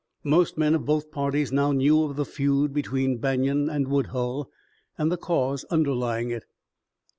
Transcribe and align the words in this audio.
Most 0.23 0.57
men 0.57 0.73
of 0.73 0.83
both 0.83 1.11
parties 1.11 1.51
now 1.51 1.71
knew 1.73 2.01
of 2.05 2.15
the 2.15 2.25
feud 2.25 2.73
between 2.73 3.17
Banion 3.19 3.69
and 3.69 3.87
Woodhull, 3.87 4.49
and 4.97 5.11
the 5.11 5.15
cause 5.15 5.63
underlying 5.65 6.31
it. 6.31 6.45